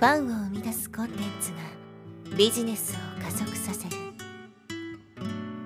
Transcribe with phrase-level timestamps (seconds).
[0.00, 1.58] ファンを生み出すコンテンツが
[2.34, 3.96] ビジネスを加速させる。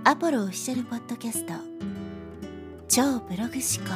[0.02, 1.52] アポロオフィシャルポッドキャスト。
[2.88, 3.94] 超ブログ思考。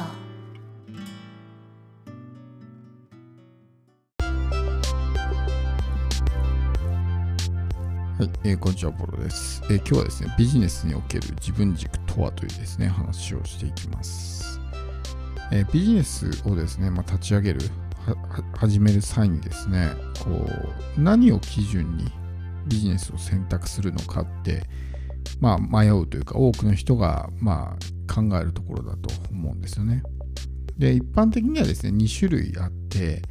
[8.17, 14.61] はい、えー、こんにちは、ポロです、えー、今日はですね、ビジネスにおける自分軸とはというですね、話をしていきます。
[15.51, 17.59] えー、ビジネスをですね、まあ、立ち上げる
[18.53, 19.89] 始める際にですね
[20.23, 20.29] こ
[20.97, 22.05] う何を基準に
[22.67, 24.63] ビジネスを選択するのかって
[25.39, 30.03] まあ迷うというか多くの人がまあ考えるところだと思うんですよね。
[30.77, 33.21] で一般的にはですね2種類あって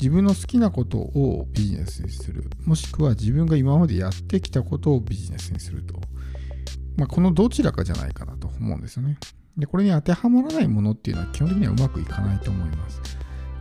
[0.00, 6.00] 自分の好きなことをビジネスにするもしくは自分が今までやってきたことをビジネスにすると、
[6.96, 9.18] まあ、このどちらかじゃないかなと思うんですよね。
[9.56, 13.00] でこれに当てはまらないものっていうのは基本的にはうまくいかないと思います。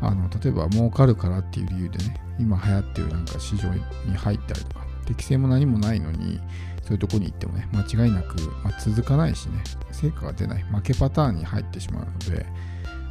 [0.01, 6.39] あの例えば儲かるからっていう理由でね今流行ってるなんか市場に入ったりとか適性も何もないのに
[6.83, 12.45] そういうとこに行ってもね間違いなく、まあ、続かないしね成果が出ない負けパターンに入ってしまうので、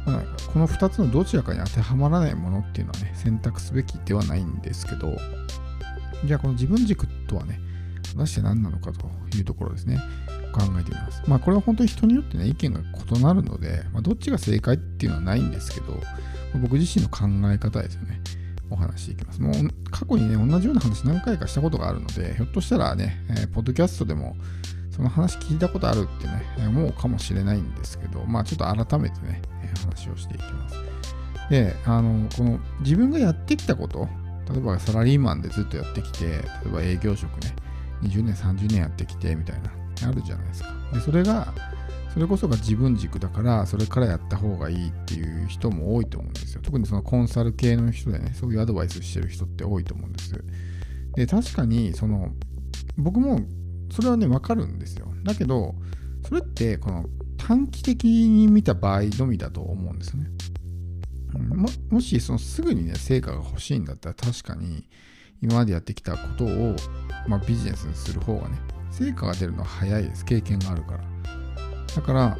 [0.05, 5.15] まあ、この2つのどちらかに当てはまらないものっていうのはね選択すべきではないんですけど
[6.25, 7.59] じゃあこの自分軸とはね
[8.13, 9.99] 果たして何なのかというところですね。
[10.51, 11.23] 考えてみます。
[11.27, 15.99] まあこれは本当に人によってね意見が異なるので、まあ、どっちが正解っていうのはないんですけど、
[16.61, 18.21] 僕自身の考え方ですよね。
[18.69, 19.41] お話していきます。
[19.41, 19.53] もう
[19.91, 24.35] 過去にね、同じような話何回かしたことがあるので、ひょっとしたらね、えー、ポッドキャストでも
[24.91, 29.41] その話聞いたことあるってね、思うかもしれないんですけど、まあちょっと改めてね、
[29.83, 30.75] 話をしていきます。
[31.49, 34.09] で、あの、この自分がやってきたこと、
[34.51, 37.55] 例えばサラリーマンでずっとやってきて、例えば営業職ね、
[38.01, 39.71] 20年、30年やってきてみたいな、
[40.03, 40.69] あるじゃないですか。
[40.93, 41.53] で、それが、
[42.17, 46.61] それこそが自分軸だからそれからやった方がいいっていう人も多いと思うんですよ。
[46.63, 50.43] 特にそのコンサル系の人でねそういうアドバイスしてる人って多いと思うんです。
[51.13, 52.31] で確かにその
[52.97, 53.41] 僕も
[53.91, 55.13] それはね分かるんですよ。
[55.23, 55.75] だけど
[56.27, 57.05] それってこの
[57.37, 60.27] 短期的に見た場合のみだと思うんですね。
[61.37, 64.87] ももしそのすぐにね成果が欲しいんだったら確かに
[65.41, 66.75] 今までやってきたことを、
[67.27, 68.57] まあ、ビジネスにする方がね
[68.97, 70.99] 成果が出るのは早いです経験があるから
[71.95, 72.37] だから、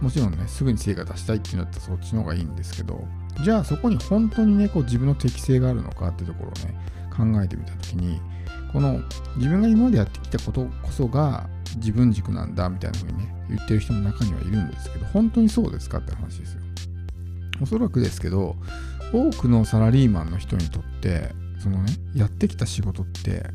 [0.00, 3.04] もちろんね、すぐに成果出したいっていうんだったらそっちの方がいいんですけど、
[3.44, 6.74] じゃあそこに本当にね、こう自分の適性があるのかっていうところをね、
[7.16, 8.20] 考えてみたときに、
[8.72, 9.00] この
[9.36, 16.60] 自分が今までやってきたことこそが自分軸なんだみたいな風にね、言ってる人も中にはいるんですけど、本当にそうですかって話ですよ。
[17.60, 18.56] おそらくですけど、
[19.12, 23.46] 多くのサラリーマンの人にとって、そのね、やってきた仕事って、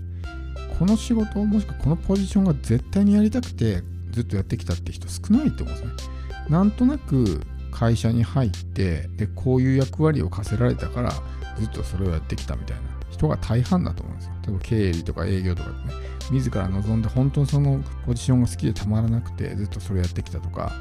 [0.79, 6.09] この仕事、もしくはこのポジションが絶対にやりたくて、ずっとやってきたって人少ないと思うんですね。
[6.49, 7.41] なんとなく
[7.71, 11.11] 会社に入ってでこういう役割を課せられたから
[11.57, 14.33] ずっとそれをやってきたみたいな人が大半だと思うんですよ。
[14.45, 15.75] 例えば経理とか営業とかね
[16.31, 20.71] 自ら望んで本当にそのポジションが好きでたまらなくてずっとそれやってきたとか、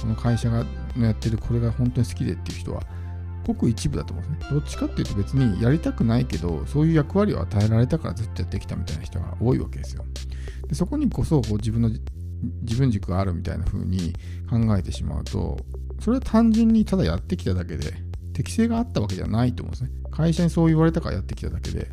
[0.00, 0.64] この会社が
[0.98, 2.82] やってるこれが本当に好きでっていう人は
[3.46, 4.60] ごく一部だと思うんですね。
[4.60, 10.04] どっちかっていうと別にやりたくないけどそういう役割を与えられたからずっとやってきたみたいな人が多いわけですよ。
[10.66, 11.90] でそこにこそこう自分の
[12.62, 14.12] 自分軸があるみたいな風に
[14.48, 15.58] 考えてしまうと、
[16.00, 17.94] それは単純にただやってきただけで、
[18.34, 19.90] 適性があったわけじゃないと思うんですね。
[20.10, 21.88] 会社にそう言われたからやってきただけで、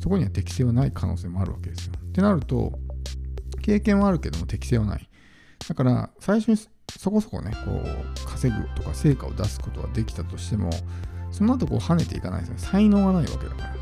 [0.00, 1.92] そこには適性はない可能性もあるわけですよ。
[1.96, 2.78] ってなると、
[3.62, 5.08] 経験はあるけども適性はない。
[5.66, 6.56] だから、最初に
[6.98, 10.70] そこそこね、こう、稼ぐとか成果を出すことはできたとしても、
[11.30, 12.54] その後こう跳ねていかないですね。
[12.58, 13.74] 才能がないわけだから。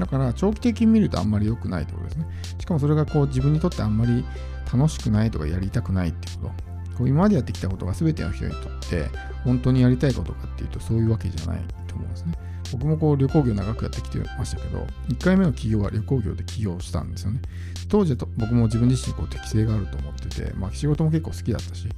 [0.00, 2.26] だから長期的に見るとあんまり良くないってことですね。
[2.58, 4.24] しかもそれがこう自分にとってあんまり
[4.70, 6.68] 楽しくないとかやりたくないってこと。
[6.98, 9.06] こう今までやってきたことが全ての人にとって
[9.44, 12.32] 本当にやりたいことかっていうとそういうわけじゃないと思うんですね。
[12.72, 17.40] 僕もこう旅行業長くやってきてましたけど、1回目の企業は旅行業で起業したんですよね。
[17.88, 21.88] 当時と僕も自分自身こう適性があると思ってて、まあ仕事も結構好きだったし、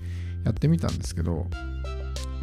[0.45, 1.47] やってみたんですけど、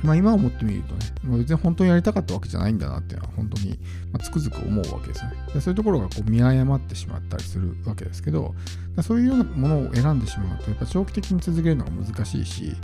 [0.04, 3.80] まあ今思ってみるとね、別に本当にやりたかったわけじゃないんだなっていうのは本当に、
[4.12, 5.62] ま、つくづく思うわけですよね。
[5.62, 8.54] そういうところがこう見誤ってしまったりするわけですけど、
[9.02, 12.76] そういうようなものを選んでしまうと、やっぱ長期的に続けるのが難しいし、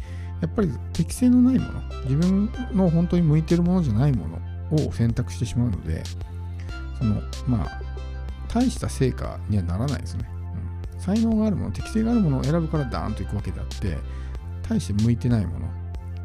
[0.42, 4.40] やっぱり適性のないもの、自分の本当に向いてるものじゃないもの
[4.72, 6.04] を選択してしまうので、
[6.98, 7.82] その、まあ、
[8.48, 10.30] 大した成果にはならないですね。
[10.94, 13.98] うん、才能があるもの、適性があるものを選ぶからダーンといくわけであって、
[14.68, 15.68] 大して向いてないもの、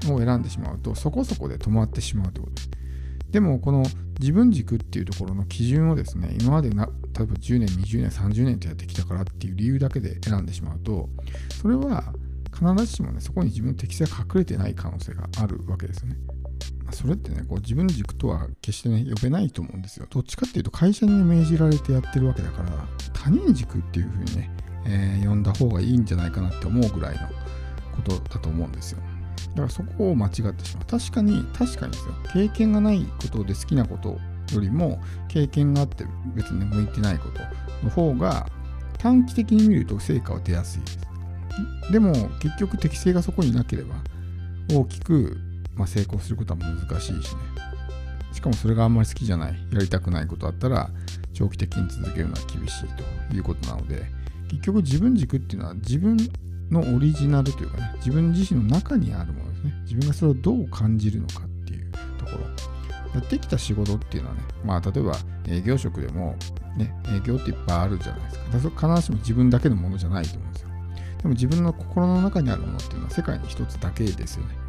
[0.06, 2.70] を選んでしまうとそこそこで止まってしまうということです。
[3.30, 3.84] でもこの
[4.20, 11.10] 自分軸っていうところの基準をですね今までな例えば10年20年30年とやってきたからっていう理由だけで選んでしまうと
[11.60, 12.14] それは
[12.54, 16.16] 必ずしもねそこに自分の適性が隠れてない可能性があるわけですよね。
[16.98, 20.08] それってね、こう自分の軸とは決してね、呼べないと思うんですよ。
[20.10, 22.70] どっちかっていうと、会社に命じられてやってるわけだから、
[23.12, 24.50] 他人軸っていうふうにね、
[24.84, 27.20] えー、呼んだ方がいいんじゃないかなって思うぐらいの
[27.94, 28.98] ことだと思うんですよ。
[29.50, 30.86] だからそこを間違ってしまう。
[30.90, 32.14] 確かに、確かにですよ。
[32.32, 34.18] 経験がないことで好きなこと
[34.52, 36.04] よりも、経験があって
[36.34, 37.40] 別に向いてないこと
[37.84, 38.48] の方が、
[38.98, 40.98] 短期的に見ると成果は出やすいです。
[41.92, 43.94] でも、結局適性がそこになければ、
[44.72, 45.38] 大きく
[45.78, 47.40] まあ、成功することは難しいしね。
[48.32, 50.90] しかもそれがあんまり好きじゃない、やりたくないことだったら、
[51.32, 52.86] 長期的に続けるのは厳しい
[53.30, 54.04] ということなので、
[54.48, 56.16] 結局自分軸っていうのは自分
[56.70, 59.72] のオリジナルというかね、自分自身の中にあるものですね。
[59.84, 62.38] 自分がそれをどう感じるのかっていうところ。
[63.14, 65.16] やってきた仕事っていうのはね、まあ例えば
[65.46, 66.36] 営業職でも、
[66.76, 68.58] ね、営業っていっぱいあるじゃないですか。
[68.58, 70.68] だか必ずしも自分だけのものじゃないと思うんですよ。
[71.18, 74.67] でも自分の心の中にあるものっていうのは世界に一つだけですよね。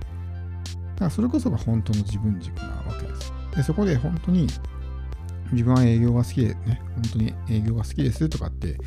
[1.00, 3.34] だからそれこそが本当の自分軸なわけです。
[3.56, 4.48] で、そこで本当に
[5.54, 8.78] 自分は営業が好きでね、本当に営業が好きですとかって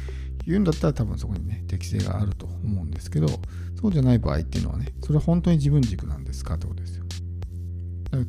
[0.47, 3.29] 言うんだったら多分そこにね、適性があると思うんですけど、
[3.81, 7.05] そうじゃない場合っていうのはね、それは本当に自分軸なんですかってことですよ。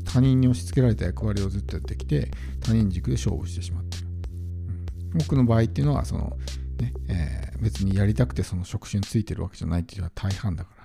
[0.06, 2.32] 他人に押し付けられた役割をずっとやってきて、
[2.62, 4.08] 他人軸で勝負してしまってる。
[4.08, 6.38] うん、僕の場合っていうのは、その、
[6.80, 10.83] ね、えー、別にやりたくてその職種についてるわけじゃないっていうのは大半だから。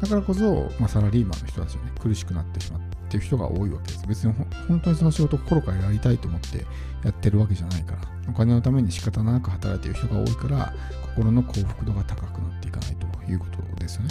[0.00, 4.06] だからこそ、まあ、サラリーマンの人たちはね、苦しくなってしまっている人が多いわけです。
[4.06, 4.32] 別に
[4.66, 6.64] 本当にその仕事を心からやりたいと思って
[7.04, 7.98] やってるわけじゃないから、
[8.28, 10.74] お金のために仕方なく働いている人が多いから、
[11.14, 14.10] 心の幸福度が高くなっていかないということですよね。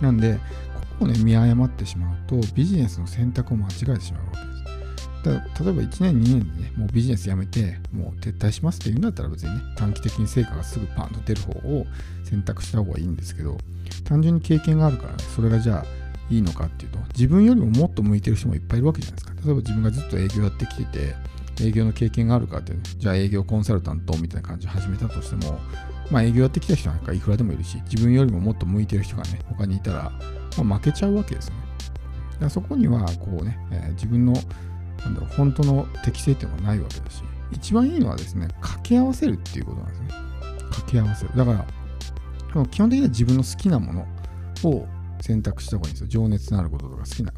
[0.00, 0.40] なんで、こ
[1.00, 4.59] こをね、見誤ってしまうと、ビジネスの選択を間違えてしまうわけです。
[5.22, 11.86] だ例えば1年、2年でね、もうビジネスやめて、もう撤退しますって言うんだったら別にね、短期的に成果がすぐパンと出る方を
[12.24, 13.58] 選択した方がいいんですけど、
[14.04, 15.84] 単純に経験があるからね、それがじゃあ
[16.30, 19.34] いいのかっていうと、自分よりももっと向いてる人もいっぱいいるわけじゃないですか。
[19.44, 21.14] 例えば自分がずっと営業やってきてて、
[21.62, 25.58] 営業の経験があるかって、ね、じゃあ営業コンサルタントみたいな感じで始めたとしても、
[26.10, 30.12] まあ営業やってきた人なんかいくらでもいるし、自分よりももっと向いてる人がね、他にいたら、
[30.62, 31.54] まあ、負けちゃうわけですよ
[32.40, 32.48] ね。
[32.48, 34.34] そこには、こうね、えー、自分の
[35.04, 40.08] なんだろう、本当の適性っていうのがないわけだし、一番いいのはですね、掛け合わせるっていうことなんですね。
[40.70, 41.30] 掛け合わせる。
[41.36, 41.66] だから、
[42.66, 44.06] 基本的には自分の好きなもの
[44.64, 44.86] を
[45.20, 46.08] 選択した方がいいんですよ。
[46.08, 47.32] 情熱のあることとか好きな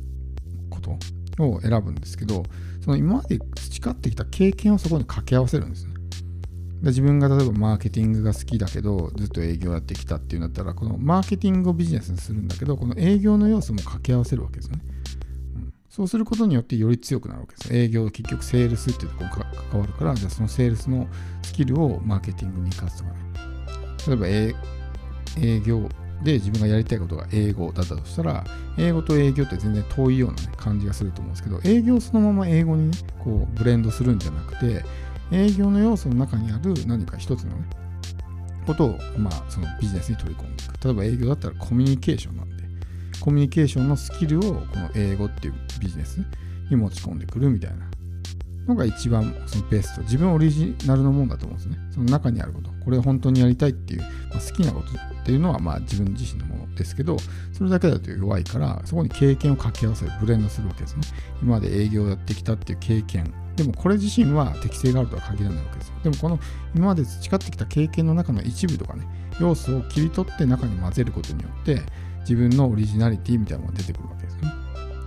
[0.71, 2.45] ことを選ぶんですけど、
[2.83, 5.93] その今まで培ってきた経験をそこに掛け合わせるんですね。
[6.83, 14.83] で自分が例えばマーケティングが好きだけどずっと営業やってきたっていうんだったらこのマーケティングをビジネスにするんだけどこの営業の要素も掛け合わせるわけですよね。
[15.95, 17.77] そうすることによってより強くなるわけです。
[17.77, 19.33] 営業、結局セールスっていうところに
[19.71, 21.07] 関わるから、じゃあそのセールスの
[21.43, 23.17] スキルをマーケティングに生かすとかね。
[24.07, 25.87] 例えば営業
[26.25, 28.43] で自分がやりたいことが英語だったとしたら、
[28.79, 34.83] 英語と営業って全然遠いような、ね、感じがすると思うんですけど、営業そのまま英語に、ね、こうブレンドするんじゃなくて、
[35.31, 37.67] 営業の要素の中にある何か一つのね、
[38.67, 40.85] ことを、まあ、そのビジネスに取り込んでいく。
[40.85, 42.62] 例えば営業だったらコミュニケーションなんで、
[43.23, 46.19] コミュニケーションのスキルをこの英語っていうビジネス
[46.69, 47.89] に持ち込んでくるみたいな
[48.67, 50.03] のが一番そのベスト。
[50.03, 51.79] 自分オリジナルのもんだと思うんですね。
[51.93, 52.71] その中にあること。
[52.85, 57.17] これ本当にやりたいっていう、まあ、好きなことっていうのはまあ自分自身のものですけど、
[57.53, 61.03] それだけだと弱いから、そこに経験を掛け合わせる、ブレンドするわけですね。
[61.41, 63.33] 今まで営業をやってきたっていう経験。
[63.55, 65.95] でもこれ自身は適性があるとは限らないわけですよ。
[66.03, 66.41] でもこの
[66.75, 69.07] 今まで培ってきた経験の中の一部とかね、
[69.41, 71.83] 要素を切り取って中に混ぜることによって、
[72.23, 74.53] 自分のオリジナリティみたいなのが出てくるわけですね。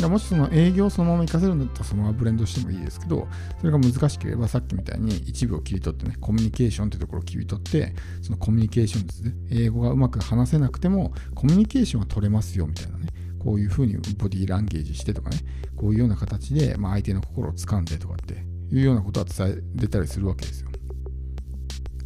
[0.08, 3.28] もしその営業をそのまま活かせるんだったらそのままブレンドしてもいいですけど、
[3.60, 13.08] それが難しければさっきみたいに一部を切り取ってね、コミュニケーションってところを切り取って、そのコミュニケーションですね、英語がうまく話せなくてもコミュニケーションは取れますよみたいなね、
[13.40, 15.38] こういうふうにボディーランゲージしてとかね、
[15.78, 20.70] こういうような形で、ま、相手の心を掴んでとかっていうようなことは伝えれたりするわけですよ。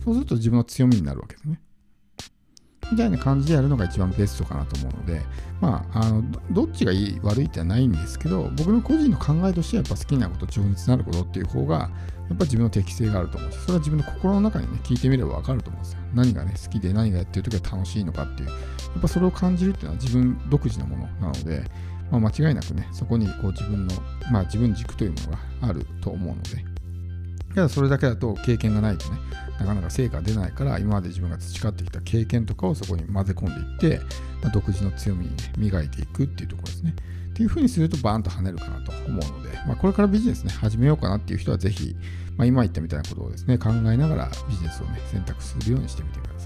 [0.06, 1.60] そうすると自分の強みになるわけですね。
[2.92, 5.22] みたいな感じでやるのが一番ベストかなと思うので、
[5.62, 11.90] まあ、あのどっちがいい悪いってはないんですけど、僕の個人の考えとしてはやっぱ好きなこと、情熱のあることっていう方が、
[12.30, 16.00] やっぱ自分の適性があると思うし、それは自分の心の中にね、聞いてみればわかると思うんですよ。
[16.14, 18.56] 何がね、好きで何がやってる時は楽しいのかっていう、や
[18.98, 21.64] っぱそれを感じるっていうのは自分独自のものなので、
[22.12, 23.96] まあ、間違いなくね、そこにこう自分の、
[24.32, 26.64] まあ自分軸というものがあると思うので、
[27.56, 29.18] ただそれだけだと経験がないとね、
[29.60, 34.04] なかなか成果が出ないから、今まで自分が培ってきた経験とかをそこに混ぜ込んでいって、
[34.42, 36.96] まあ、独自の強みに、ね、磨いていくっていうところですね。
[37.30, 41.96] っていう風にするとバーンと跳ねるかなと思うので、まあ、これからビジネスね、始めようかなっていう人はぜひ、
[42.38, 46.39] まあ、今言ったみたいなことをですね、考えながらビジネスをね、選択するようにしてみてください。